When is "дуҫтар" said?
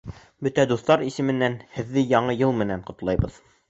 0.71-1.03